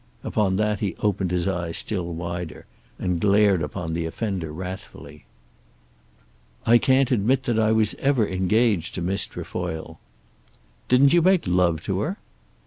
[0.23, 2.65] Upon that he opened his eyes still wider,
[2.97, 5.25] and glared upon the offender wrathfully.
[6.65, 9.99] "I can't admit that I was ever engaged to Miss Trefoil."
[10.87, 12.17] "Didn't you make love to her?"